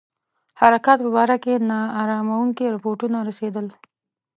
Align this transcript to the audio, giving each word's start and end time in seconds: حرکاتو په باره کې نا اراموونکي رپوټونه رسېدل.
حرکاتو 0.59 1.03
په 1.05 1.11
باره 1.17 1.37
کې 1.43 1.53
نا 1.69 1.79
اراموونکي 2.01 2.65
رپوټونه 2.75 3.17
رسېدل. 3.29 3.67